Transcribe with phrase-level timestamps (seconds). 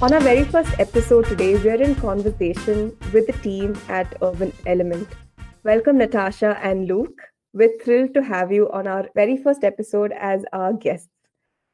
[0.00, 5.08] On our very first episode today, we're in conversation with the team at Urban Element.
[5.64, 7.20] Welcome, Natasha and Luke.
[7.52, 11.08] We're thrilled to have you on our very first episode as our guests.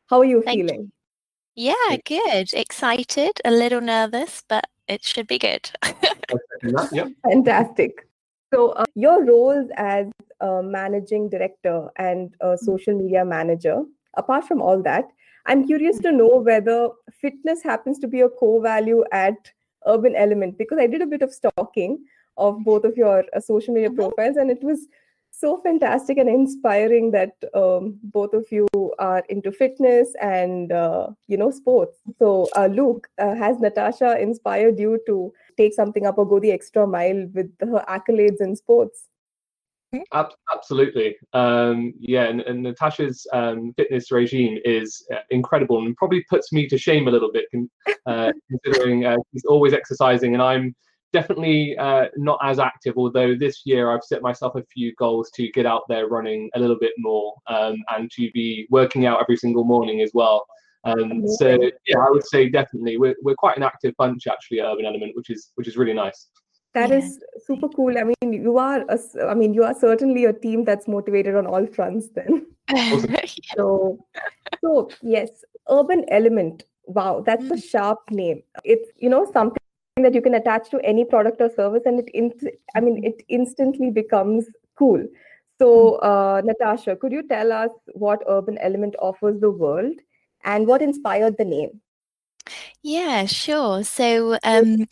[0.06, 0.68] How are you Thank you.
[0.68, 0.92] feeling?
[1.54, 2.54] Yeah, good.
[2.54, 5.70] Excited, a little nervous, but it should be good.
[6.92, 7.08] Yep.
[7.28, 8.08] Fantastic.
[8.54, 10.06] So, uh, your roles as
[10.40, 13.82] a managing director and a social media manager,
[14.16, 15.04] apart from all that,
[15.46, 19.52] I'm curious to know whether fitness happens to be a core value at
[19.86, 22.04] Urban Element because I did a bit of stalking
[22.36, 23.96] of both of your uh, social media Mhm.
[23.96, 24.86] profiles and it was
[25.30, 28.68] so fantastic and inspiring that um, both of you
[28.98, 34.78] are into fitness and uh, you know sports so uh, luke uh, has natasha inspired
[34.78, 39.08] you to take something up or go the extra mile with her accolades in sports
[40.52, 41.16] absolutely.
[41.32, 46.68] Um, yeah, and, and Natasha's um, fitness regime is uh, incredible and probably puts me
[46.68, 47.46] to shame a little bit,
[48.06, 50.74] uh, considering uh, she's always exercising and I'm
[51.14, 52.94] definitely uh, not as active.
[52.96, 56.60] Although this year I've set myself a few goals to get out there running a
[56.60, 60.44] little bit more um, and to be working out every single morning as well.
[60.84, 64.66] Um, so yeah, I would say definitely we're, we're quite an active bunch actually at
[64.66, 66.28] Urban Element, which is which is really nice.
[66.74, 66.98] That Yeah.
[66.98, 67.96] is super cool.
[67.98, 68.98] I mean you are a
[69.30, 72.46] i mean you are certainly a team that's motivated on all fronts then.
[73.56, 73.98] So
[74.62, 76.64] so yes urban element.
[76.86, 77.64] Wow that's a Mm.
[77.70, 78.42] sharp name.
[78.64, 79.58] It's you know something
[80.02, 82.32] that you can attach to any product or service and it in,
[82.74, 85.06] i mean it instantly becomes cool.
[85.58, 89.94] So uh, natasha could you tell us what urban element offers the world
[90.44, 91.80] and what inspired the name?
[92.82, 93.82] Yeah, sure.
[93.84, 94.86] So, um,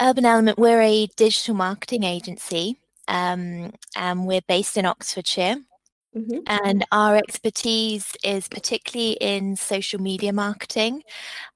[0.00, 2.78] Urban Element, we're a digital marketing agency,
[3.08, 5.56] um, and we're based in Oxfordshire.
[6.16, 6.42] Mhm.
[6.46, 11.02] And our expertise is particularly in social media marketing,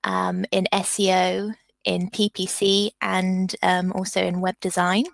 [0.04, 1.54] um, in SEO,
[1.84, 5.04] in PPC, and um, also in web design.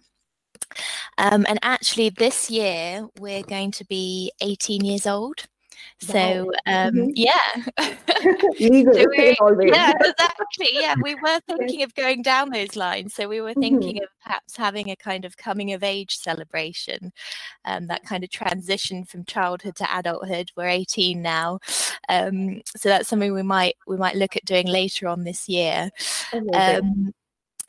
[1.18, 5.44] Um, and actually, this year we're going to be 18 years old.
[6.00, 7.12] So, um, Mhm.
[7.14, 7.32] yeah.
[8.60, 9.36] legal So we-
[9.72, 10.68] yeah, exactly.
[10.72, 13.14] Yeah, we were thinking of going down those lines.
[13.14, 13.60] So we were Mhm.
[13.60, 17.12] thinking of perhaps having a kind of coming of age celebration,
[17.64, 20.50] um, that kind of transition from childhood to adulthood.
[20.56, 21.60] We're 18 now,
[22.08, 25.90] um, so that's something we might we might look at doing later on this year.
[26.32, 26.84] Amazing.
[26.84, 27.14] Um,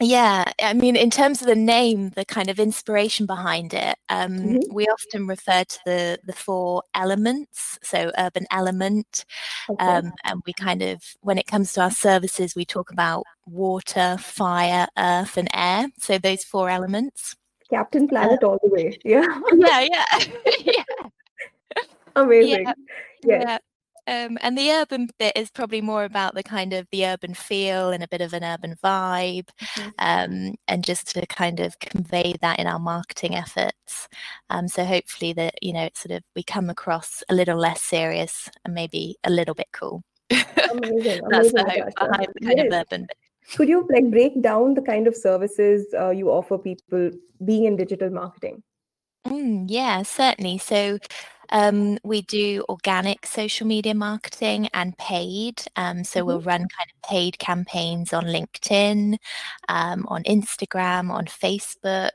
[0.01, 4.31] yeah, I mean, in terms of the name, the kind of inspiration behind it, um,
[4.31, 4.73] Mhm.
[4.73, 7.79] we often refer to the the four elements.
[7.83, 9.25] So, urban element,
[9.69, 9.85] Okay.
[9.85, 14.17] um, and we kind of, when it comes to our services, we talk about water,
[14.19, 15.87] fire, earth, and air.
[15.99, 17.35] So those four elements.
[17.69, 20.05] captain planet all the way yeah Yeah, yeah,
[20.65, 20.83] yeah,
[22.15, 22.65] amazing
[23.23, 23.57] yes yeah.
[24.07, 27.89] Um, and the urban bit is probably more about the kind of the urban feel
[27.91, 29.93] and a bit of an urban vibe, Mhm.
[29.99, 34.07] um, and just to kind of convey that in our marketing efforts.
[34.49, 37.81] Um, so hopefully that you know, it's sort of we come across a little less
[37.81, 40.03] serious and maybe a little bit cool.
[40.71, 42.67] amazing That's amazing the hope behind the kind Yes.
[42.67, 43.17] of urban bit.
[43.57, 47.11] Could you like break down the kind of services uh, you offer people
[47.43, 48.63] being in digital marketing?
[49.27, 50.57] Mm, yeah, certainly.
[50.57, 50.99] So
[51.49, 55.63] um, we do organic social media marketing and paid.
[55.75, 59.17] Um, so we'll run kind of paid campaigns on LinkedIn,
[59.69, 62.11] um, on Instagram, on Facebook.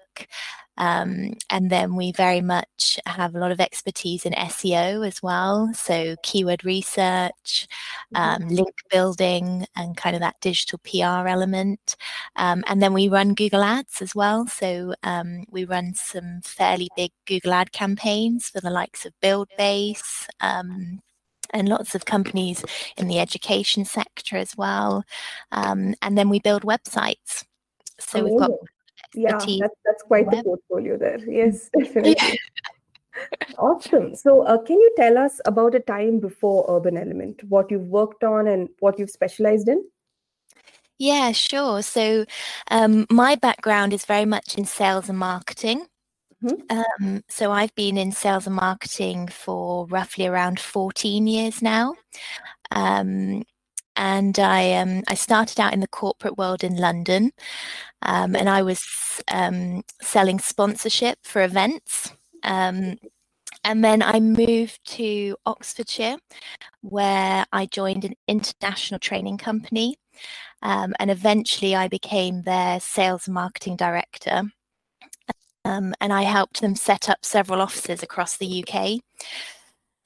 [0.81, 5.71] Um, and then we very much have a lot of expertise in SEO as well.
[5.75, 7.69] So keyword research,
[8.15, 11.97] um, link building, and kind of that digital PR element.
[12.37, 14.47] Um, and then we run Google Ads as well.
[14.47, 20.29] So um, we run some fairly big Google Ad campaigns for the likes of Buildbase.
[20.41, 21.03] Um,
[21.53, 22.65] and lots of companies
[22.97, 25.05] in the education sector as well.
[25.53, 27.45] Um, and then we build websites.
[27.99, 28.51] So we've got.
[29.15, 31.19] Yeah, that's that's quite the portfolio there.
[31.27, 32.39] Yes, definitely.
[33.59, 34.15] Awesome.
[34.15, 38.25] So, uh, can you tell us about a time before Urban Element, what you've worked
[38.25, 39.85] on and what you've specialized in?
[40.99, 41.83] Yeah, sure.
[41.83, 42.25] So,
[42.71, 45.87] um, my background is very much in sales and marketing.
[46.43, 46.63] Mhm.
[46.71, 51.95] Um, so, I've been in sales and marketing for roughly around 14 years now.
[52.71, 53.45] Um,
[53.97, 57.33] and I um, I started out in the corporate world in London,
[58.03, 58.85] um, and I was
[59.29, 62.13] um, selling sponsorship for events.
[62.45, 62.97] Um,
[63.65, 66.17] and then I moved to Oxfordshire,
[66.81, 69.97] where I joined an international training company.
[70.63, 74.43] Um, and eventually I became their sales and marketing director.
[75.65, 79.01] Um, and I helped them set up several offices across the UK.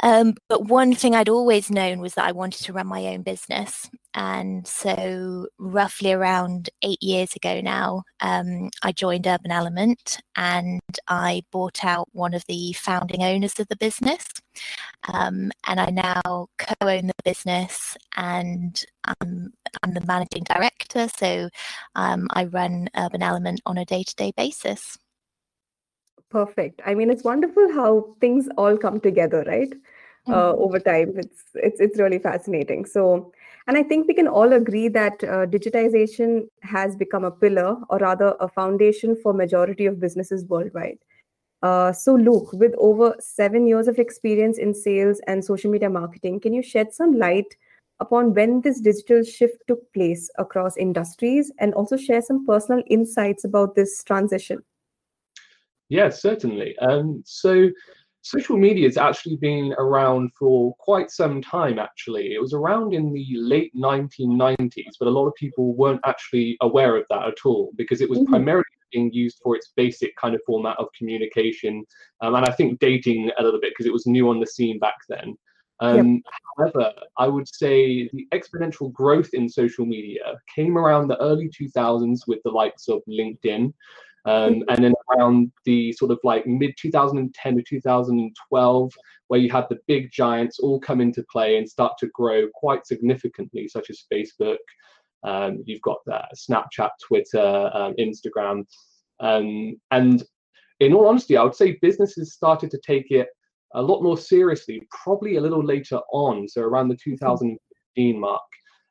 [0.04, 3.22] Um, but one thing I'd always known was that I wanted to run my own
[3.22, 3.88] business.
[4.12, 11.42] And so, roughly around eight years ago now, um, I joined Urban Element and I
[11.50, 14.26] bought out one of the founding owners of the business.
[15.10, 21.08] Um, and I now co own the business and I'm, I'm the managing director.
[21.16, 21.48] So,
[21.94, 24.98] um, I run Urban Element on a day to day basis.
[26.28, 26.82] Perfect.
[26.84, 29.72] I mean, it's wonderful how things all come together, right?
[30.26, 30.62] Uh, mm-hmm.
[30.62, 32.86] over time, it's it's it's really fascinating.
[32.86, 33.30] So,
[33.66, 37.98] and I think we can all agree that uh, digitization has become a pillar, or
[37.98, 40.98] rather, a foundation for majority of businesses worldwide.
[41.62, 46.40] Uh, so, Luke, with over seven years of experience in sales and social media marketing,
[46.40, 47.54] can you shed some light
[48.00, 53.44] upon when this digital shift took place across industries, and also share some personal insights
[53.44, 54.64] about this transition?
[55.90, 56.76] Yes, certainly.
[56.78, 57.70] Um, so
[58.24, 63.12] social media has actually been around for quite some time actually it was around in
[63.12, 67.70] the late 1990s but a lot of people weren't actually aware of that at all
[67.76, 68.32] because it was mm-hmm.
[68.32, 71.84] primarily being used for its basic kind of format of communication
[72.22, 74.78] um, and i think dating a little bit because it was new on the scene
[74.78, 75.36] back then
[75.80, 76.22] um, yep.
[76.56, 82.20] However, I would say the exponential growth in social media came around the early 2000s
[82.28, 83.72] with the likes of LinkedIn,
[84.26, 88.92] um, and then around the sort of like mid 2010 to 2012,
[89.28, 92.86] where you had the big giants all come into play and start to grow quite
[92.86, 94.56] significantly, such as Facebook.
[95.24, 98.64] Um, you've got that Snapchat, Twitter, um, Instagram.
[99.20, 100.22] Um, and
[100.80, 103.28] in all honesty, I would say businesses started to take it
[103.74, 108.42] a lot more seriously, probably a little later on, so around the 2015 mark.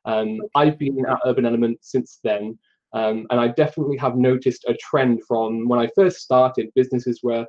[0.04, 2.58] Um, I've been at Urban Element since then.
[2.94, 7.44] Um, and I definitely have noticed a trend from when I first started, businesses were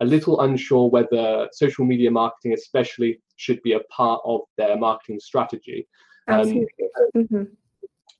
[0.00, 5.20] a little unsure whether social media marketing, especially, should be a part of their marketing
[5.20, 5.86] strategy.
[6.26, 6.86] Um, Absolutely.
[7.16, 7.44] Mm-hmm.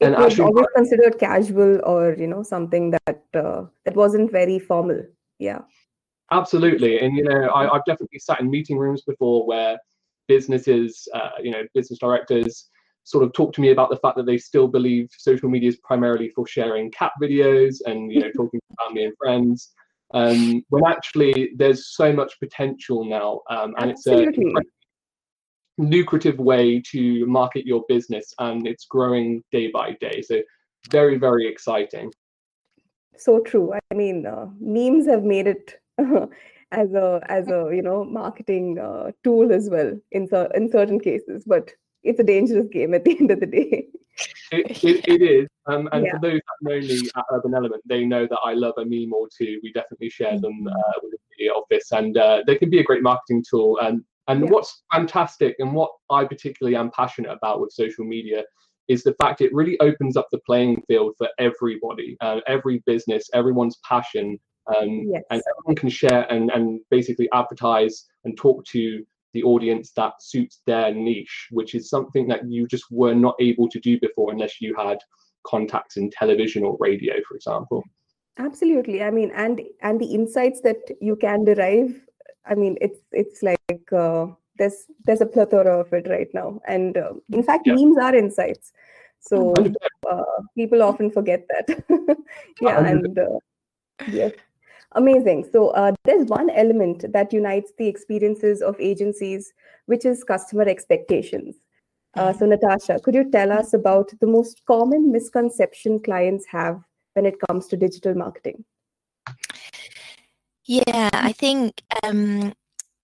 [0.00, 4.30] And it was actually, always considered casual or you know something that uh, that wasn't
[4.30, 5.02] very formal.
[5.40, 5.62] Yeah.
[6.30, 9.78] Absolutely, and you know I, have definitely sat in meeting rooms before where
[10.28, 12.68] businesses, uh, you know, business directors
[13.08, 15.78] sort of talk to me about the fact that they still believe social media is
[15.78, 19.72] primarily for sharing cat videos and you know talking to family and friends.
[20.14, 24.52] Um, when actually there's so much potential now um, and Absolutely.
[24.56, 24.68] it's
[25.78, 30.22] a lucrative way to market your business and it's growing day by day.
[30.22, 30.42] So
[30.90, 32.12] very very exciting.
[33.16, 33.72] So true.
[33.90, 35.80] I mean uh, memes have made it
[36.72, 41.44] as a as a you know marketing uh, tool as well in in certain cases
[41.46, 41.70] but
[42.08, 43.86] it's a dangerous game at the end of the day.
[44.50, 45.48] It, it, it is.
[45.66, 46.12] Um, and yeah.
[46.12, 49.12] for those that know me at Urban Element, they know that I love a meme
[49.12, 49.60] or two.
[49.62, 50.64] We definitely share mm-hmm.
[50.64, 53.78] them uh, with the office, and uh, they can be a great marketing tool.
[53.80, 54.50] And and yeah.
[54.50, 58.42] what's fantastic, and what I particularly am passionate about with social media,
[58.88, 63.28] is the fact it really opens up the playing field for everybody, uh, every business,
[63.34, 64.38] everyone's passion,
[64.74, 65.22] um, yes.
[65.30, 69.04] and everyone can share and and basically advertise and talk to
[69.34, 73.68] the audience that suits their niche, which is something that you just were not able
[73.68, 74.98] to do before unless you had
[75.46, 77.82] contacts in television or radio, for example.
[78.38, 79.02] Absolutely.
[79.02, 82.00] I mean, and and the insights that you can derive.
[82.46, 86.96] I mean, it's it's like uh, there's there's a plethora of it right now, and
[86.96, 87.74] uh, in fact, yeah.
[87.74, 88.72] memes are insights.
[89.20, 89.54] So
[90.08, 90.22] uh,
[90.54, 91.84] people often forget that.
[92.60, 93.38] yeah, and uh,
[94.10, 94.32] yes.
[94.92, 95.48] Amazing.
[95.52, 99.52] So uh, there's one element that unites the experiences of agencies,
[99.86, 101.56] which is customer expectations.
[102.14, 106.80] Uh, so Natasha, could you tell us about the most common misconception clients have
[107.12, 108.64] when it comes to digital marketing?
[110.64, 112.54] Yeah, I think um,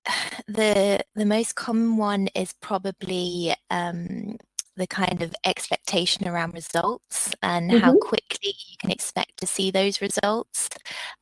[0.49, 4.37] the the most common one is probably um,
[4.77, 7.81] the kind of expectation around results and mm-hmm.
[7.81, 10.69] how quickly you can expect to see those results.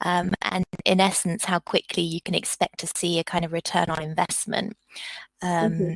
[0.00, 3.90] Um, and in essence, how quickly you can expect to see a kind of return
[3.90, 4.76] on investment.
[5.42, 5.94] Um, mm-hmm.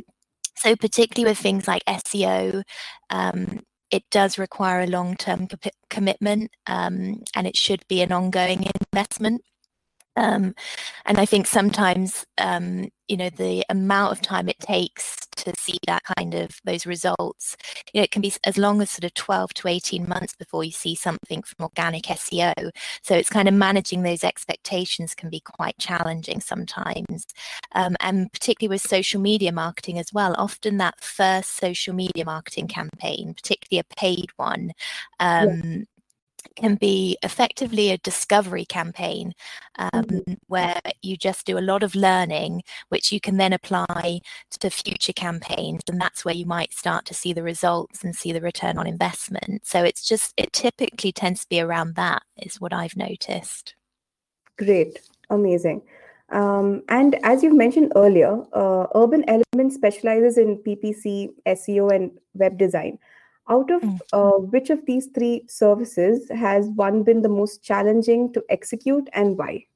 [0.56, 2.62] So, particularly with things like SEO,
[3.10, 3.60] um,
[3.90, 8.66] it does require a long term co- commitment um, and it should be an ongoing
[8.92, 9.42] investment.
[10.16, 10.54] Um,
[11.04, 15.78] and I think sometimes, um, you know, the amount of time it takes to see
[15.86, 17.56] that kind of those results,
[17.92, 20.64] you know, it can be as long as sort of 12 to 18 months before
[20.64, 22.70] you see something from organic SEO.
[23.02, 27.26] So it's kind of managing those expectations can be quite challenging sometimes.
[27.72, 32.68] Um, and particularly with social media marketing as well, often that first social media marketing
[32.68, 34.72] campaign, particularly a paid one,
[35.20, 35.82] um, yeah
[36.54, 39.32] can be effectively a discovery campaign
[39.78, 40.34] um, mm-hmm.
[40.46, 44.20] where you just do a lot of learning, which you can then apply
[44.58, 45.82] to future campaigns.
[45.88, 48.86] And that's where you might start to see the results and see the return on
[48.86, 49.66] investment.
[49.66, 53.74] So it's just, it typically tends to be around that, is what I've noticed.
[54.58, 55.00] Great.
[55.30, 55.82] Amazing.
[56.30, 62.58] Um, and as you've mentioned earlier, uh, Urban Element specializes in PPC, SEO, and web
[62.58, 62.98] design.
[63.48, 64.00] Out of mm.
[64.12, 69.38] uh, which of these three services has one been the most challenging to execute and
[69.38, 69.66] why?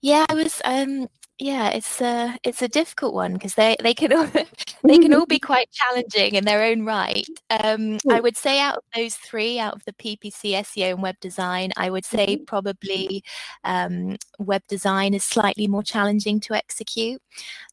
[0.00, 1.08] Yeah, I was um
[1.38, 4.26] yeah, it's a it's a difficult one because they they can all
[4.84, 7.26] they can all be quite challenging in their own right.
[7.50, 11.16] Um, I would say out of those three, out of the PPC, SEO, and web
[11.20, 12.44] design, I would say mm-hmm.
[12.44, 13.24] probably
[13.64, 17.20] um, web design is slightly more challenging to execute,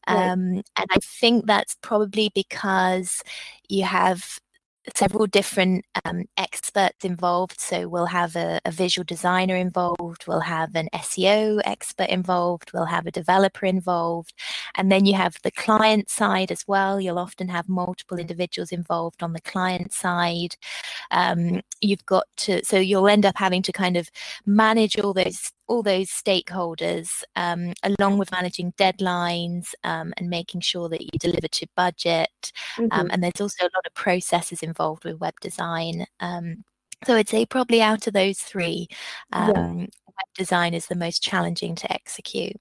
[0.06, 3.22] um, and I think that's probably because
[3.68, 4.40] you have
[4.96, 7.60] several different um, experts involved.
[7.60, 12.86] So we'll have a, a, visual designer involved, we'll have an SEO expert involved, we'll
[12.86, 14.32] have a developer involved,
[14.76, 17.00] and then you have the client side as well.
[17.00, 20.56] You'll often have multiple individuals involved on the client side.
[21.10, 24.10] Um, you've got to, so you'll end up having to kind of
[24.46, 30.88] manage all those all those stakeholders, um, along with managing deadlines um, and making sure
[30.88, 32.52] that you deliver to budget.
[32.76, 33.06] Um, mm-hmm.
[33.12, 36.06] and there's also a lot of processes involved with web design.
[36.18, 36.64] Um,
[37.04, 38.88] so I'd say probably out of those three,
[39.32, 39.52] yeah.
[39.52, 42.56] Um, web design is the most challenging to execute.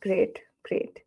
[0.00, 1.00] Great, great.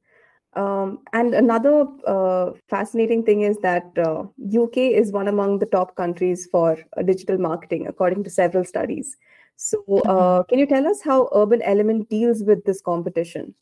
[0.57, 4.23] Um, and another uh, fascinating thing is that uh,
[4.61, 9.15] UK is one among the top countries for uh, digital marketing, according to several studies.
[9.55, 13.55] So, uh, can you tell us how Urban Element deals with this competition?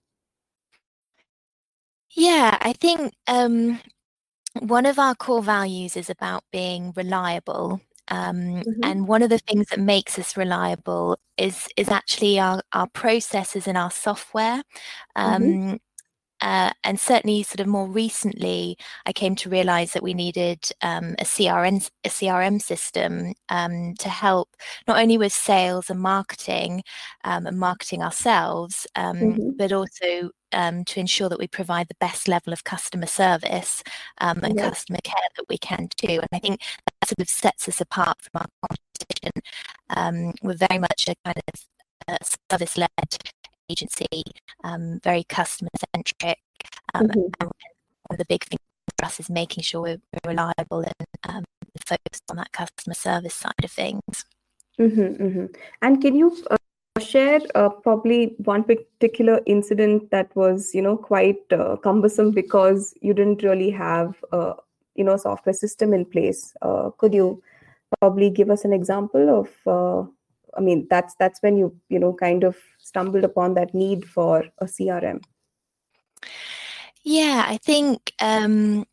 [2.16, 3.80] Yeah, I think um,
[4.60, 7.82] one of our core values is about being reliable.
[8.08, 8.84] Um, mm-hmm.
[8.84, 13.68] And one of the things that makes us reliable is is actually our, our processes
[13.68, 14.64] and our software.
[15.18, 15.34] Mm-hmm.
[15.34, 15.76] Um, mm-hmm.
[16.42, 21.16] Uh, and certainly, sort of more recently, I came to realize that we needed um,
[21.20, 24.50] a CRM a CRM system um, to help
[24.88, 26.84] not only with sales and marketing
[27.24, 29.50] um, and marketing ourselves, um, mm-hmm.
[29.58, 33.84] but also um, to ensure that we provide the best level of customer service
[34.20, 34.70] um, and yeah.
[34.70, 36.08] customer care that we can do.
[36.08, 40.34] And I think that sort of sets us apart from our competition.
[40.42, 41.66] we're very much a kind of
[42.08, 42.18] uh,
[42.50, 42.90] service led
[43.72, 44.24] agency,
[44.64, 46.40] um, very customer centric.
[46.94, 47.20] Um, mm-hmm.
[47.40, 47.50] and
[48.08, 48.62] one of the big things
[49.00, 51.44] for us is making sure we're, reliable and um,
[51.86, 54.26] focused on that customer service side of things.
[54.80, 55.46] Mm-hmm, mm-hmm.
[55.82, 56.58] And can you uh,
[57.00, 63.14] share uh, probably one particular incident that was, you know, quite uh, cumbersome because you
[63.14, 64.54] didn't really have, uh,
[64.96, 66.54] you know, software system in place?
[66.62, 67.42] Uh, could you
[68.00, 70.10] probably give us an example of uh,
[70.58, 74.44] i mean that's that's when you you know kind of stumbled upon that need for
[74.60, 75.22] a crm
[77.04, 78.86] yeah i think um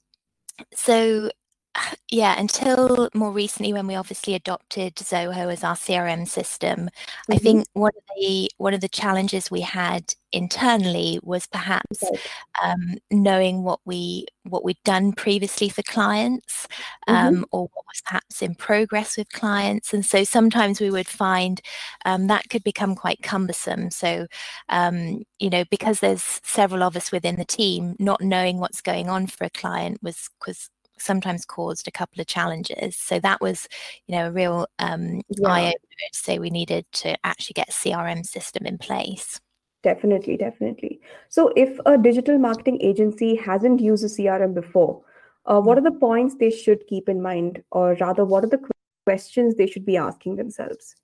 [0.75, 1.31] so
[2.11, 7.33] yeah, until more recently, when we obviously adopted Zoho as our CRM system, mm-hmm.
[7.33, 12.21] I think one of the one of the challenges we had internally was perhaps okay.
[12.63, 16.67] um, knowing what we what we'd done previously for clients,
[17.07, 17.43] um, mm-hmm.
[17.53, 21.61] or what was perhaps in progress with clients, and so sometimes we would find
[22.05, 23.91] um, that could become quite cumbersome.
[23.91, 24.27] So,
[24.69, 29.09] um, you know, because there's several of us within the team, not knowing what's going
[29.09, 30.71] on for a client was was
[31.01, 32.97] sometimes caused a couple of challenges.
[32.97, 33.69] So that was,
[34.07, 35.49] you know, a real um, yeah.
[35.49, 39.41] eye opener to say we needed to actually get a CRM system in place.
[39.83, 41.01] Definitely, definitely.
[41.29, 45.03] So if a digital marketing agency hasn't used a CRM before,
[45.47, 48.61] uh, what are the points they should keep in mind, or rather, what are the
[49.07, 50.95] questions they should be asking themselves?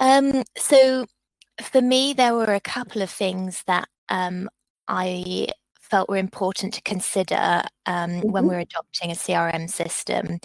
[0.00, 1.06] Um, so
[1.62, 4.48] for me, there were a couple of things that um,
[4.88, 5.48] I
[5.90, 8.30] felt were important to consider um, mm-hmm.
[8.30, 10.38] when we are adopting a CRM system.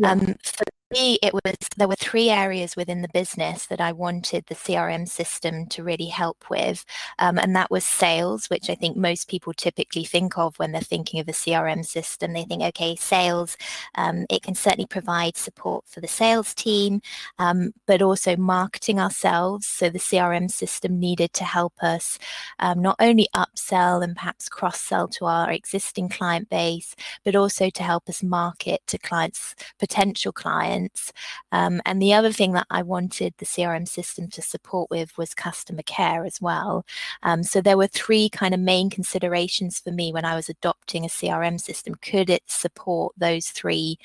[0.00, 0.12] Yeah.
[0.12, 1.42] Um, for me, it was
[1.76, 6.06] there were three areas within the business that I wanted the CRM system to really
[6.06, 6.84] help with,
[7.18, 10.80] um, and that was sales, which I think most people typically think of when they're
[10.80, 12.32] thinking of a CRM system.
[12.32, 13.56] They think, okay, sales,
[13.96, 17.02] um, it can certainly provide support for the sales team,
[17.38, 19.66] um, but also marketing ourselves.
[19.66, 22.18] So the CRM system needed to help us
[22.60, 27.68] um, not only upsell and perhaps cross sell to our existing client base, but also
[27.70, 31.12] to help us market to clients, potential clients clients.
[31.52, 35.34] Um, and the other thing that I wanted the CRM system to support with was
[35.34, 36.84] customer care as well.
[37.22, 41.04] Um, so there were three kind of main considerations for me when I was adopting
[41.04, 41.94] a CRM system.
[42.02, 43.98] Could it support those three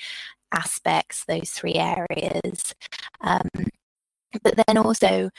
[0.52, 2.76] aspects, those three areas.
[3.22, 3.50] Um,
[4.44, 5.30] but then also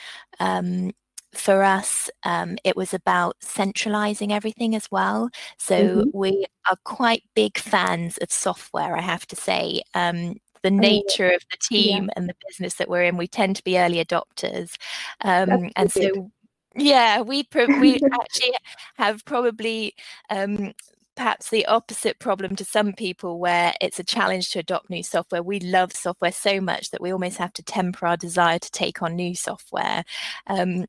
[0.41, 0.91] um,
[1.33, 5.29] for us, um, it was about centralizing everything as well.
[5.57, 6.09] So mm-hmm.
[6.13, 9.83] we are quite big fans of software, I have to say.
[9.93, 12.13] Um, the oh, nature of the team yeah.
[12.15, 14.75] and the business that we're in, we tend to be early adopters.
[15.21, 16.31] Um, and so,
[16.75, 18.53] yeah, we, pro- we actually
[18.97, 19.93] have probably
[20.31, 20.73] um,
[21.15, 25.43] perhaps the opposite problem to some people where it's a challenge to adopt new software.
[25.43, 29.03] We love software so much that we almost have to temper our desire to take
[29.03, 30.03] on new software.
[30.47, 30.85] Um,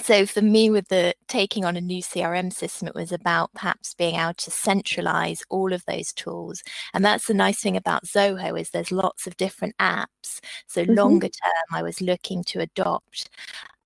[0.00, 3.94] so for me with the taking on a new crm system it was about perhaps
[3.94, 6.62] being able to centralize all of those tools.
[6.94, 10.40] And that's the nice thing about zoho is there's lots of different apps.
[10.66, 10.94] So mm-hmm.
[10.94, 13.30] longer term i was looking to adopt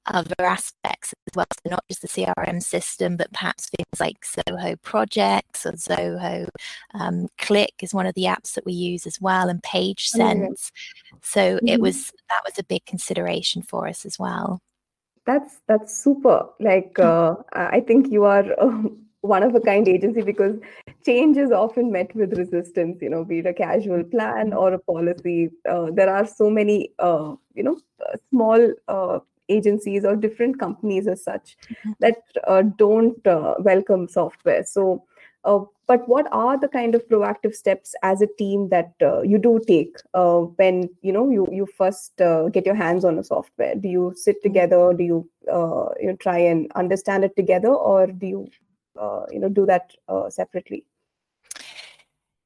[0.06, 1.46] other aspects as well.
[1.52, 6.48] So not just the crm system but perhaps things like zoho projects or zoho
[6.94, 10.70] um, Cliq is one of the apps that we use as well and PageSense.
[11.14, 11.68] Oh, so mm-hmm.
[11.68, 14.60] it was that was a big consideration for us as well
[15.26, 17.02] that's that's super like hmm.
[17.02, 18.82] uh, i think you are uh,
[19.20, 20.56] one of a kind agency because
[21.06, 24.56] change is often met with resistance you know be it a casual plan hmm.
[24.56, 30.04] or a policy uh, there are so many uh, you know uh, small uh, agencies
[30.04, 31.92] or different companies as such mm-hmm.
[32.00, 33.26] that don't
[33.64, 35.04] welcome software so
[35.44, 39.60] but what are the kind of proactive steps as a team that uh, you do
[39.66, 43.74] take uh, when you know you you first uh, get your hands on a software?
[43.74, 44.48] Do you sit mm-hmm.
[44.48, 44.94] together?
[44.94, 48.48] Do you uh, you know try and understand it together, or do you
[48.98, 49.92] uh, you know do that
[50.30, 50.84] separately?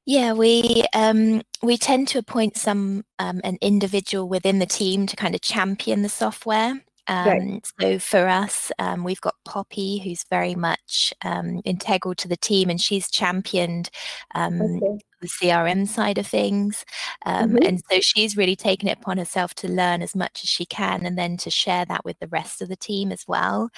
[0.06, 5.16] Yeah, we um, we tend to appoint some um, an individual within the team to
[5.16, 6.80] kind of champion the software.
[7.08, 7.72] Um, right.
[7.80, 12.70] So for us, um, we've got Poppy, who's very much um, integral to the team,
[12.70, 13.90] and she's championed
[14.34, 14.98] um, okay.
[15.20, 16.84] the CRM side of things.
[17.24, 17.66] Um, mm-hmm.
[17.66, 21.06] And so she's really taken it upon herself to learn as much as she can,
[21.06, 23.70] and then to share that with the rest of the team as well.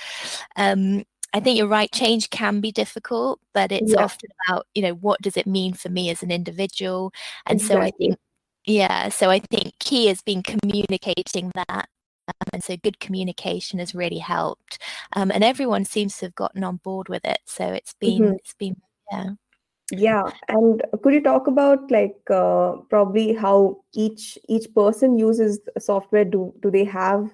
[0.57, 1.05] Um,
[1.35, 1.93] I think you're right.
[1.93, 4.03] Change can be difficult, but it's yeah.
[4.03, 7.13] often about, you know, what does it mean for me as an individual?
[7.45, 7.77] And exactly.
[7.77, 8.19] so I think,
[8.65, 11.89] yeah, so I think key has been communicating that
[12.59, 14.83] and so good communication has really helped.
[15.13, 17.39] Um, and everyone seems to have gotten on board with it.
[17.45, 18.35] So it's been, mm-hmm.
[18.35, 18.77] it's been,
[19.13, 19.31] yeah.
[19.91, 26.27] Yeah, and could you talk about like uh, probably how each each person uses software?
[26.27, 27.33] Do do they have,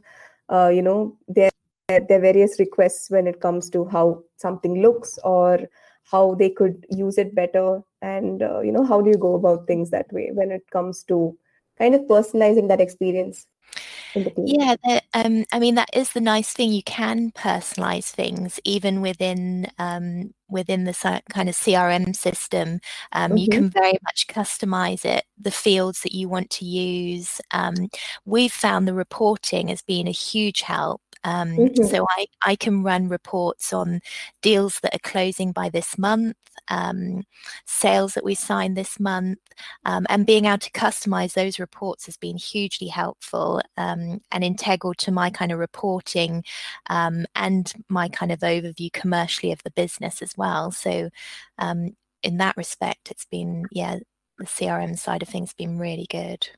[0.48, 1.50] uh, you know, their
[1.88, 5.68] their various requests when it comes to how something looks or
[6.04, 7.82] how they could use it better?
[8.02, 11.02] And uh, you know, how do you go about things that way when it comes
[11.04, 11.36] to
[11.76, 13.48] kind of personalizing that experience?
[14.36, 14.76] Yeah,
[15.14, 16.72] um, I mean that is the nice thing.
[16.72, 22.80] You can personalize things even within um, within the kind of CRM system.
[23.12, 23.36] Um, mm-hmm.
[23.38, 27.40] You can very much customize it, the fields that you want to use.
[27.50, 27.74] Um,
[28.24, 31.02] we've found the reporting as being a huge help.
[31.24, 31.84] Um, mm-hmm.
[31.84, 34.00] So I, I can run reports on
[34.42, 36.36] deals that are closing by this month,
[36.68, 37.24] um,
[37.66, 39.38] sales that we signed this month,
[39.84, 44.94] um, and being able to customize those reports has been hugely helpful um, and integral
[44.94, 46.44] to my kind of reporting
[46.90, 50.70] um, and my kind of overview commercially of the business as well.
[50.70, 51.08] So
[51.58, 53.98] um, in that respect, it's been, yeah,
[54.38, 56.48] the CRM side of things been really good.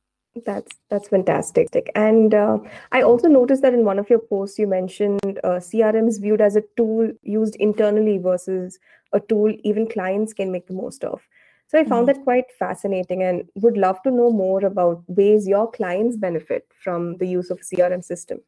[0.45, 1.91] That's that's fantastic.
[1.95, 2.59] And uh,
[2.93, 6.41] I also noticed that in one of your posts you mentioned uh, CRM is viewed
[6.41, 8.79] as a tool used internally versus
[9.13, 11.23] a tool even clients can make the most of.
[11.69, 12.19] So I found mm-hmm.
[12.19, 17.17] that quite fascinating and would love to know more about ways your clients benefit from
[17.17, 18.41] the use of CRM system.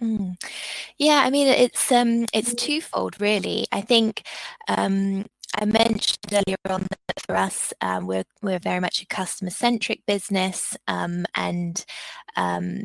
[0.00, 0.34] Mm.
[0.98, 3.66] Yeah, I mean it's um it's twofold really.
[3.72, 4.22] I think
[4.68, 9.50] um I mentioned earlier on that for us, um, we're we're very much a customer
[9.50, 11.84] centric business, um, and
[12.36, 12.82] um,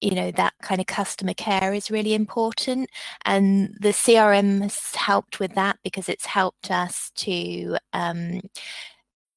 [0.00, 2.90] you know that kind of customer care is really important,
[3.24, 8.40] and the CRM has helped with that because it's helped us to um,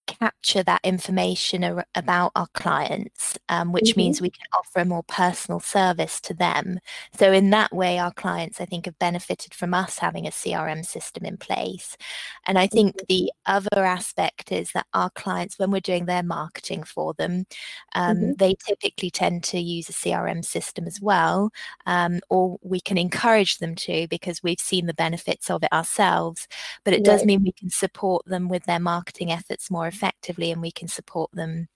[0.08, 4.00] capture that information ar- about our clients, um, which mm-hmm.
[4.00, 6.80] means we can offer a more personal service to them.
[7.18, 10.86] So, in that way, our clients, I think, have benefited from us having a CRM
[10.86, 11.98] system in place.
[12.46, 13.06] And I think mm-hmm.
[13.10, 17.46] the other aspect is that our clients, when we're doing their marketing for them,
[17.94, 18.32] um, mm-hmm.
[18.38, 21.52] they typically tend to use a CRM system as well,
[21.86, 26.48] um, or we can encourage them to because we've seen the benefits of it ourselves.
[26.84, 27.06] But it right.
[27.06, 30.88] does mean we can support them with their marketing efforts more effectively and we can
[30.88, 31.68] support them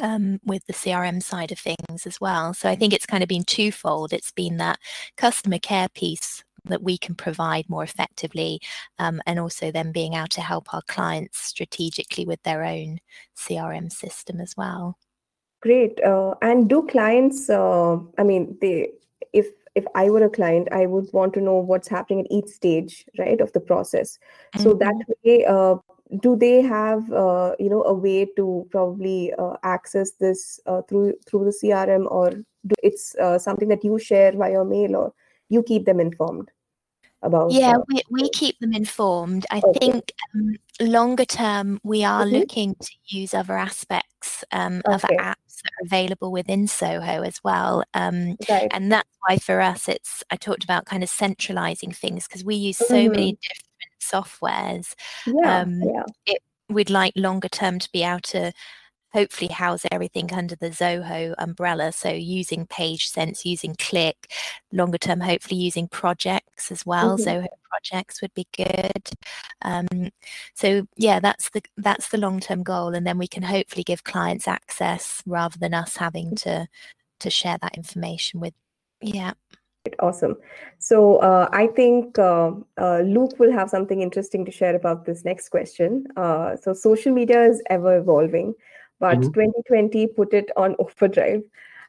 [0.00, 2.54] um, with the CRM side of things as well.
[2.54, 4.12] So I think it's kind of been twofold.
[4.12, 4.78] It's been that
[5.16, 8.60] customer care piece that we can provide more effectively,
[8.98, 12.98] um, and also then being able to help our clients strategically with their own
[13.36, 14.98] CRM system as well.
[15.60, 16.02] Great.
[16.04, 17.48] Uh, and do clients?
[17.48, 18.90] Uh, I mean, they
[19.32, 22.48] if if I were a client, I would want to know what's happening at each
[22.48, 24.18] stage, right, of the process.
[24.54, 24.62] Mm-hmm.
[24.62, 25.76] So that way, uh,
[26.20, 31.14] do they have uh, you know a way to probably uh, access this uh, through
[31.26, 35.12] through the crm or do it's uh, something that you share via mail or
[35.48, 36.50] you keep them informed
[37.22, 39.78] about yeah uh, we, we keep them informed i okay.
[39.78, 42.36] think um, longer term we are mm-hmm.
[42.36, 44.94] looking to use other aspects um, okay.
[44.94, 48.68] other apps that are available within Zoho as well um, right.
[48.70, 52.54] and that's why for us it's i talked about kind of centralizing things because we
[52.54, 53.10] use so mm-hmm.
[53.10, 53.66] many different
[54.10, 54.94] softwares.
[55.26, 56.04] Yeah, um, yeah.
[56.26, 58.52] It, we'd like longer term to be able to
[59.12, 61.90] hopefully house everything under the Zoho umbrella.
[61.92, 64.14] So using PageSense, using Cliq,
[64.72, 67.16] longer term, hopefully using projects as well.
[67.16, 67.28] Mm-hmm.
[67.28, 69.10] Zoho projects would be good.
[69.62, 70.10] Um,
[70.54, 74.04] so yeah, that's the that's the long term goal, and then we can hopefully give
[74.04, 76.68] clients access rather than us having to
[77.20, 78.54] to share that information with.
[79.00, 79.32] Yeah.
[80.00, 80.36] Awesome.
[80.78, 85.24] So uh, I think uh, uh, Luke will have something interesting to share about this
[85.24, 86.06] next question.
[86.16, 88.54] Uh, so social media is ever evolving,
[89.00, 89.32] but mm-hmm.
[89.32, 91.42] 2020 put it on overdrive.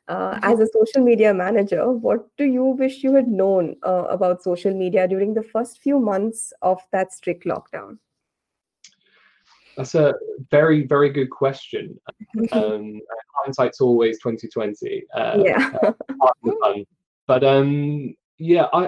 [0.07, 0.43] Uh, mm-hmm.
[0.43, 4.73] As a social media manager, what do you wish you had known uh, about social
[4.73, 7.97] media during the first few months of that strict lockdown?
[9.75, 10.15] That's a
[10.49, 11.99] very, very good question.
[12.51, 13.01] Um,
[13.43, 15.03] hindsight's always 2020.
[15.43, 15.71] yeah
[17.27, 18.85] but um, yeah, I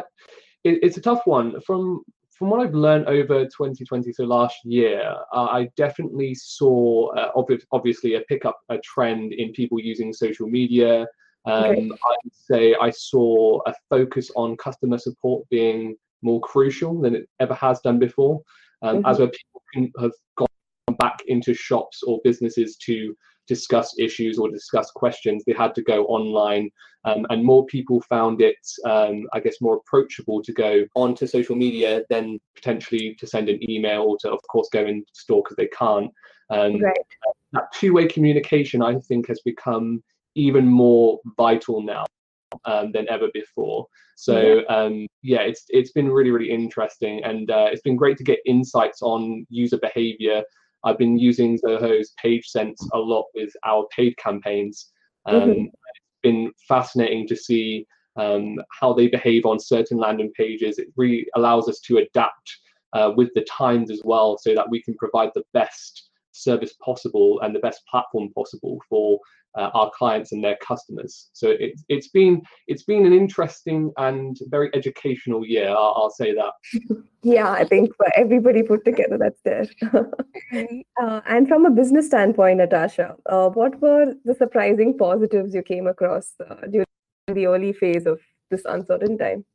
[0.63, 1.59] it, it's a tough one.
[1.61, 7.33] From from what I've learned over 2020 so last year, uh, I definitely saw uh,
[7.33, 11.05] obvi- obviously a pickup, a trend in people using social media.
[11.45, 11.89] Um, okay.
[11.89, 17.53] I'd say I saw a focus on customer support being more crucial than it ever
[17.55, 18.41] has done before,
[18.83, 19.05] um, mm-hmm.
[19.05, 23.15] as where people can have gone back into shops or businesses to
[23.49, 26.69] discuss issues or discuss questions, they had to go online.
[27.03, 31.55] Um, and more people found it, um, I guess, more approachable to go onto social
[31.55, 35.57] media than potentially to send an email or to, of course, go in store because
[35.57, 36.11] they can't.
[36.49, 36.95] Um, right.
[37.53, 40.03] That two way communication, I think, has become
[40.35, 42.05] even more vital now.
[42.65, 43.85] Um, than ever before.
[44.15, 44.75] So yeah.
[44.75, 48.39] Um, yeah, it's it's been really really interesting, and uh, it's been great to get
[48.43, 50.43] insights on user behavior
[50.83, 54.91] I've been using Zoho's PageSense a lot with our paid campaigns.
[55.25, 55.65] Um, mm-hmm.
[55.65, 60.79] It's been fascinating to see um, how they behave on certain landing pages.
[60.79, 62.57] It really allows us to adapt
[62.93, 67.39] uh, with the times as well so that we can provide the best service possible
[67.41, 69.19] and the best platform possible for
[69.57, 71.29] uh, our clients and their customers.
[71.33, 75.69] So it, it's been it's been an interesting and very educational year.
[75.69, 76.51] I'll, I'll say that.
[77.23, 79.65] yeah, I think for everybody put together, that's there.
[81.01, 85.87] uh, and from a business standpoint, Natasha, uh, what were the surprising positives you came
[85.87, 86.85] across uh, during
[87.27, 89.45] the early phase of this uncertain time?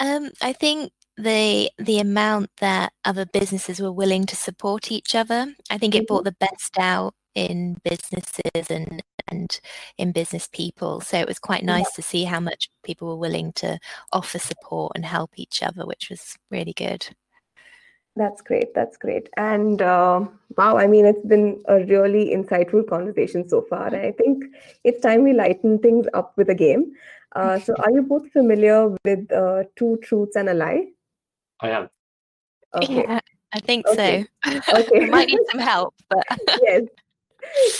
[0.00, 5.54] Um, I think the the amount that other businesses were willing to support each other.
[5.70, 6.06] I think it mm-hmm.
[6.06, 9.60] brought the best out in businesses and and
[9.98, 11.00] in business people.
[11.00, 11.96] So it was quite nice yeah.
[11.96, 13.78] to see how much people were willing to
[14.12, 17.08] offer support and help each other, which was really good.
[18.16, 18.74] That's great.
[18.74, 19.28] That's great.
[19.36, 23.92] And uh, wow, I mean, it's been a really insightful conversation so far.
[23.94, 24.44] I think
[24.84, 26.92] it's time we lighten things up with a game.
[27.34, 30.86] Uh, so, are you both familiar with uh, Two Truths and a Lie?
[31.60, 31.90] I am.
[32.74, 33.02] Okay.
[33.02, 33.20] Yeah,
[33.52, 34.26] I think okay.
[34.46, 34.78] so.
[34.78, 35.06] Okay.
[35.06, 36.24] might need some help, but
[36.62, 36.82] yes,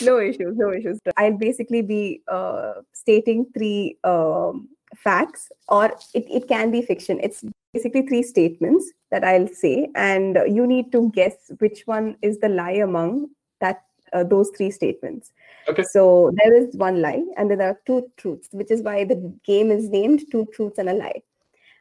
[0.03, 0.99] no issues, no issues.
[1.17, 7.21] I'll basically be uh, stating three um, facts, or it, it can be fiction.
[7.23, 12.39] It's basically three statements that I'll say, and you need to guess which one is
[12.39, 15.33] the lie among that uh, those three statements.
[15.69, 15.83] Okay.
[15.83, 19.35] So there is one lie, and then there are two truths, which is why the
[19.45, 21.23] game is named Two Truths and a Lie.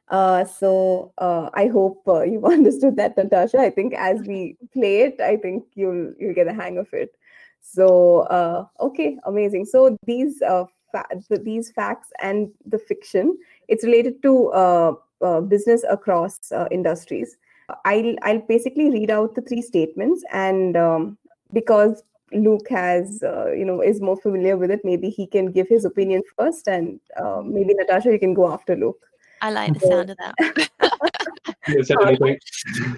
[0.09, 3.59] Uh, so uh, I hope uh, you've understood that, Natasha.
[3.59, 7.15] I think as we play it, I think you'll you'll get a hang of it.
[7.63, 9.65] So uh, okay, amazing.
[9.65, 15.83] So these uh, fa- these facts and the fiction, it's related to uh, uh business
[15.89, 17.37] across uh, industries.
[17.85, 21.17] I'll I'll basically read out the three statements, and um,
[21.53, 25.69] because Luke has uh, you know is more familiar with it, maybe he can give
[25.69, 26.99] his opinion first, and
[27.45, 28.99] maybe Natasha, you can go after Luke.
[29.41, 30.35] I like the sound of that.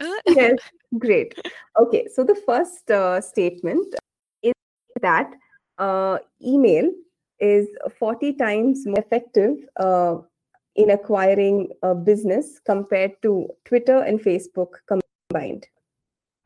[0.28, 0.60] yes,
[0.98, 1.40] great.
[1.80, 3.96] Okay, so the first uh, statement
[5.02, 5.32] that
[5.78, 6.92] uh, email
[7.40, 7.68] is
[8.00, 10.18] 40 times more effective uh,
[10.76, 15.68] in acquiring a business compared to Twitter and Facebook combined.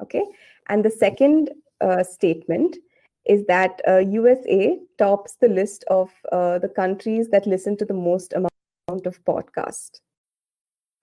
[0.02, 0.24] Okay.
[0.68, 2.78] And the second uh, statement
[3.26, 7.94] is that uh, USA tops the list of uh, the countries that listen to the
[7.94, 10.00] most amount of podcast.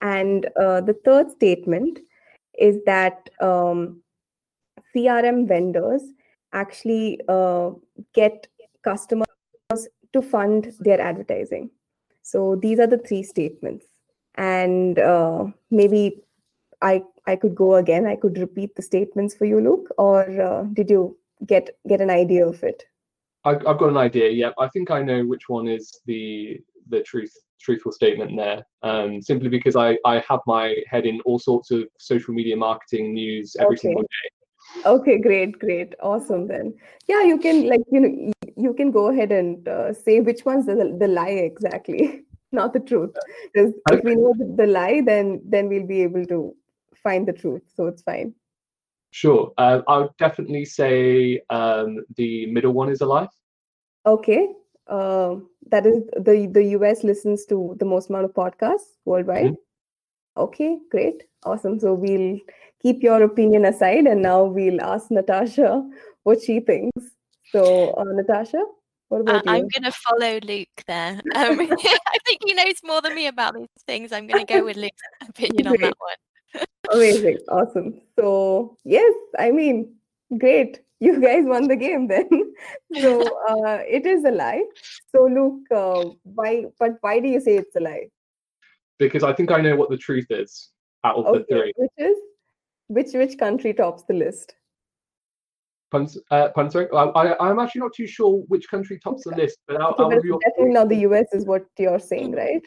[0.01, 1.99] And uh, the third statement
[2.59, 4.01] is that um,
[4.95, 6.01] CRM vendors
[6.53, 7.71] actually uh,
[8.13, 8.47] get
[8.83, 9.27] customers
[10.13, 11.69] to fund their advertising.
[12.21, 13.85] So these are the three statements.
[14.35, 16.21] And uh, maybe
[16.81, 18.05] I I could go again.
[18.05, 22.09] I could repeat the statements for you, Luke, or uh, did you get get an
[22.09, 22.83] idea of it?
[23.43, 24.29] I, I've got an idea.
[24.29, 28.65] Yeah, I think I know which one is the the truth truthful statement there.
[28.83, 33.13] Um, simply because I I have my head in all sorts of social media marketing
[33.13, 33.87] news every Okay.
[33.87, 34.29] single day.
[34.85, 36.47] Okay, great, great, awesome.
[36.47, 36.73] Then,
[37.07, 40.65] yeah, you can like you know you can go ahead and uh, say which one's
[40.65, 43.15] the the lie exactly, not the truth.
[43.53, 46.55] Because if we know the, the lie, then then we'll be able to
[46.95, 47.63] find the truth.
[47.75, 48.33] So it's fine.
[49.11, 49.51] Sure.
[49.57, 53.27] Uh, I would definitely say um, the middle one is a lie.
[54.05, 54.49] Okay.
[54.87, 55.35] Uh,
[55.69, 59.55] that is the the US listens to the most amount of podcasts worldwide.
[60.37, 61.79] Okay, great, awesome.
[61.79, 62.39] So we'll
[62.81, 65.83] keep your opinion aside, and now we'll ask Natasha
[66.23, 67.05] what she thinks.
[67.51, 68.63] So, uh, Natasha,
[69.09, 69.51] what I- about you?
[69.51, 71.21] I'm going to follow Luke there.
[71.35, 74.11] Um, I think he knows more than me about these things.
[74.11, 76.65] I'm going to go with Luke's opinion on that one.
[76.93, 78.01] Amazing, awesome.
[78.17, 79.95] So yes, I mean,
[80.37, 80.81] great.
[80.99, 82.27] You guys won the game then.
[83.01, 84.63] so uh, it is a lie.
[85.11, 86.65] So Luke, uh, why?
[86.79, 88.09] But why do you say it's a lie?
[88.99, 90.69] Because I think I know what the truth is
[91.03, 91.73] out of the Okay, three.
[91.75, 92.17] which is
[92.87, 94.55] which which country tops the list?
[95.91, 96.87] Pun, uh, pun, sorry.
[96.93, 100.03] I, I, I'm actually not too sure which country tops the list, but out, Okay,
[100.03, 102.65] out but of your definitely not the US is what you're saying, right?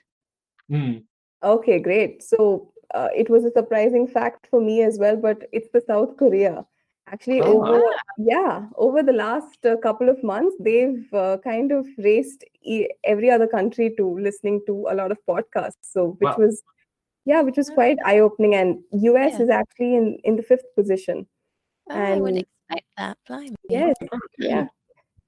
[0.69, 0.99] Hmm,
[1.43, 2.23] Okay, great.
[2.23, 6.17] So uh, it was a surprising fact for me as well, but it's the South
[6.17, 6.65] Korea.
[7.13, 7.81] Actually, Oh, over
[8.19, 13.31] yeah, over the last uh, couple of months, they've uh, kind of raced e- every
[13.31, 15.83] other country to listening to a lot of podcasts.
[15.93, 16.37] So which Wow.
[16.39, 16.63] was
[17.27, 18.55] yeah, which was quite eye opening.
[18.55, 19.43] And US Yeah.
[19.43, 21.27] is actually in in the fifth position.
[21.91, 23.19] Oh, I wouldn't And- expect that.
[23.27, 23.57] Blimey.
[23.69, 23.97] Yes,
[24.39, 24.67] yeah.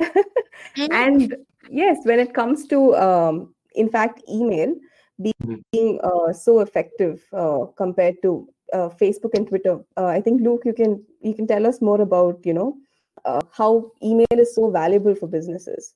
[0.00, 0.22] Mhm.
[0.92, 1.36] and
[1.70, 4.74] yes when it comes to um, in fact email
[5.20, 5.62] Mhm.
[5.72, 10.62] being uh, so effective uh, compared to uh, facebook and twitter uh, i think luke
[10.64, 12.76] you can you can tell us more about you know
[13.24, 15.94] uh, how email is so valuable for businesses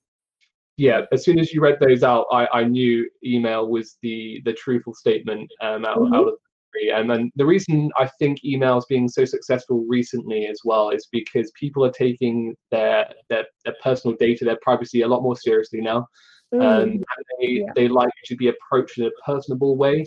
[0.78, 1.02] yeah.
[1.10, 4.94] As soon as you read those out, I, I knew email was the the truthful
[4.94, 6.14] statement um, out, Mhm.
[6.14, 6.38] out of the
[6.70, 6.90] three.
[6.90, 11.08] And then the reason I think email is being so successful recently as well is
[11.10, 15.80] because people are taking their their, their personal data, their privacy a lot more seriously
[15.80, 16.06] now.
[16.54, 17.04] Mm, um, and
[17.40, 17.72] they, Yeah.
[17.74, 20.04] they like to be approached in a personable way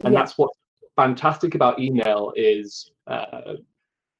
[0.00, 0.20] and Yeah.
[0.20, 0.56] that's what's
[0.96, 3.54] fantastic about email is uh,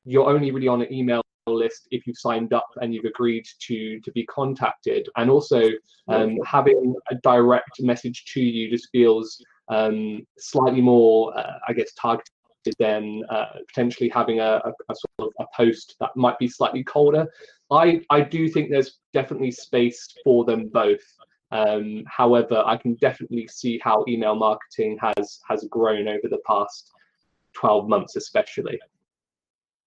[0.04, 4.00] you're only really on an email list if you've signed up and you've agreed to
[4.00, 5.08] to be contacted.
[5.16, 5.62] And also
[6.08, 11.92] um, having a direct message to you just feels um, slightly more uh, i guess
[11.94, 12.30] targeted
[12.78, 16.82] than uh, potentially having a, a, a sort of a post that might be slightly
[16.82, 17.26] colder.
[17.70, 21.02] I i do think there's definitely space for them both
[21.52, 26.92] um, however, I can definitely see how email marketing has has grown over the past
[27.54, 28.78] 12 months, especially.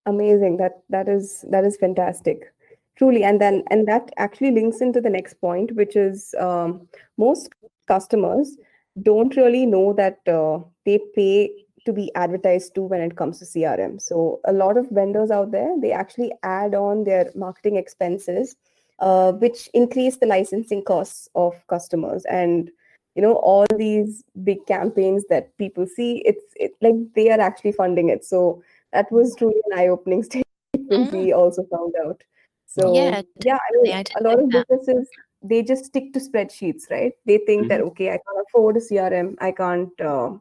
[0.05, 0.57] amazing.
[0.57, 2.53] That that is that is fantastic.
[2.97, 7.49] Truly and then and that actually links into the next point which is um, most
[7.87, 8.57] customers
[9.03, 11.49] don't really know that uh, they pay
[11.85, 15.51] to be advertised to when it comes to crm so a lot of vendors out
[15.51, 18.57] there they actually add on their marketing expenses
[19.01, 22.25] uh, which increase the licensing costs of customers.
[22.25, 22.71] And
[23.15, 27.73] you know all these big campaigns that people see it's it, like they are actually
[27.73, 28.23] funding it.
[28.25, 32.23] So that was truly an eye-opening statement we also found out.
[32.67, 35.09] So Yeah, yeah I mean, I a lot of businesses
[35.41, 37.13] they just stick to spreadsheets right?
[37.25, 40.31] They think that okay i can't afford a crm i can't uh,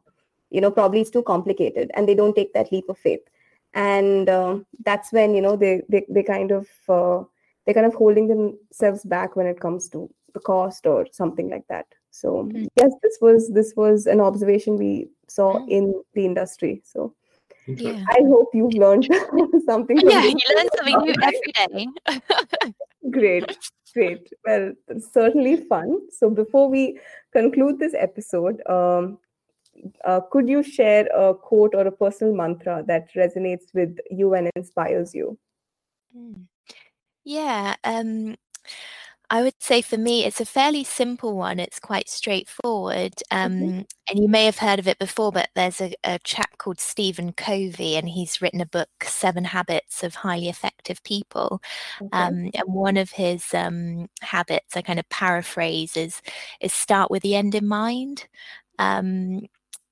[0.49, 3.21] you know probably it's too complicated and they don't take that leap of faith.
[3.73, 7.23] And um, that's when you know they they, they kind of uh,
[7.69, 11.65] they're kind of holding themselves back when it comes to the cost or something like
[11.69, 12.67] that so Mm.
[12.81, 15.69] yes this was this was an observation we saw Mm.
[15.77, 15.83] in
[16.15, 17.13] the industry so
[17.67, 18.03] Yeah.
[18.15, 19.05] i hope you've learned
[19.69, 20.33] something from Yeah, this.
[20.41, 21.87] you learn something new every day.
[23.11, 23.57] Great,
[23.93, 24.29] great.
[24.45, 26.09] Well, it's certainly fun.
[26.17, 26.99] So before we
[27.31, 29.19] conclude this episode, um,
[30.03, 34.49] uh, could you share a quote or a personal mantra that resonates with you and
[34.55, 35.37] inspires you?
[36.17, 36.45] Mm.
[37.29, 38.37] Yeah, um,
[39.29, 41.59] I would say for me, it's a fairly simple one.
[41.59, 43.13] It's quite straightforward.
[43.29, 43.81] Um, mm-hmm.
[44.09, 47.33] And you may have heard of it before, but there's a, a, chap called Stephen
[47.33, 51.61] Covey, and he's written a book, Seven Habits of Highly Effective People.
[52.01, 52.09] Okay.
[52.13, 56.23] Um, and one of his um, habits, I kind of paraphrase, is,
[56.61, 58.27] is start with the end in mind.
[58.79, 59.41] Um,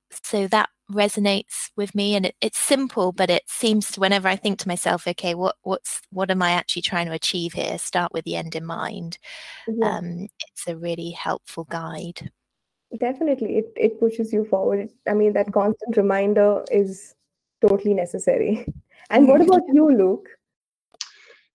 [0.10, 4.36] so that resonates with me and it, it's simple but it seems to whenever i
[4.36, 8.13] think to myself okay what what's what am i actually trying to achieve here start
[8.13, 9.17] with the end in mind
[9.67, 9.97] yeah.
[9.97, 12.32] um, it's a really helpful guide
[13.00, 17.15] definitely it, it pushes you forward i mean that constant reminder is
[17.67, 18.65] totally necessary
[19.10, 20.30] and what about you luke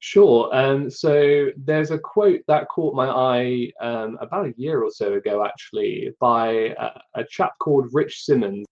[0.04, 0.52] Sure.
[0.52, 5.12] Um, so there's a quote that caught my eye um, about a year or so
[5.12, 8.66] ago, actually, by a, a chap called Rich Simmons.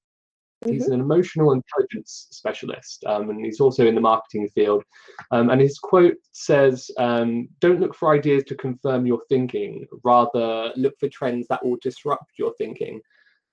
[0.67, 0.93] He's mm-hmm.
[0.93, 4.85] an emotional intelligence specialist, um, and he's also in the marketing field.
[5.31, 10.73] Um, and his quote says, um, "Don't look for ideas to confirm your thinking; rather,
[10.77, 13.01] look for trends that will disrupt your thinking."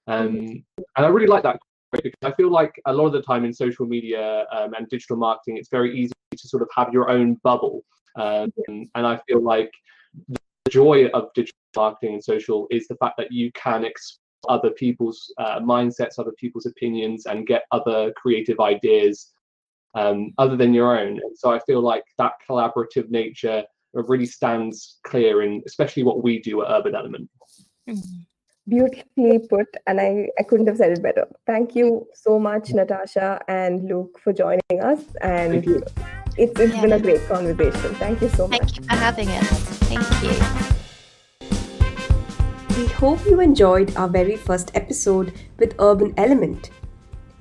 [0.07, 0.83] Um, mm-hmm.
[0.97, 1.59] And I really like that
[1.91, 5.17] because I feel like a lot of the time in social media um, and digital
[5.17, 7.83] marketing, it's very easy to sort of have your own bubble.
[8.17, 9.71] Um, and I feel like
[10.27, 10.39] the
[10.69, 13.85] joy of digital marketing and social is the fact that you can
[14.49, 19.33] other people's uh, mindsets, other people's opinions, and get other creative ideas
[19.95, 21.19] um, other than your own.
[21.23, 26.39] And so I feel like that collaborative nature really stands clear in especially what we
[26.39, 27.29] do at Urban Element.
[27.89, 28.19] Mm-hmm.
[28.69, 31.25] Beautifully put, and I, I couldn't have said it better.
[31.45, 35.03] Thank you so much, Natasha and Luke, for joining us.
[35.21, 35.93] And it's,
[36.38, 36.81] it's yeah.
[36.81, 37.95] been a great conversation.
[37.95, 38.60] Thank you so much.
[38.60, 39.60] Thank you for having us.
[39.88, 40.76] Thank you.
[42.77, 46.69] We hope you enjoyed our very first episode with Urban Element.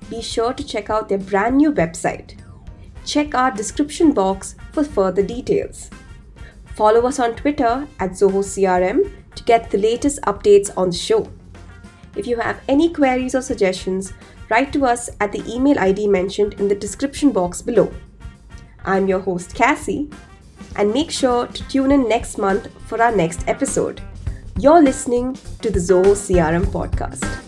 [0.09, 2.40] Be sure to check out their brand new website.
[3.05, 5.90] Check our description box for further details.
[6.75, 11.31] Follow us on Twitter at Zoho CRM to get the latest updates on the show.
[12.16, 14.14] If you have any queries or suggestions,
[14.49, 17.92] write to us at the email ID mentioned in the description box below.
[18.87, 20.09] I'm your host, Cassy,
[20.77, 24.01] and make sure to tune in next month for our next episode.
[24.59, 27.46] You're listening to the Zoho CRM podcast.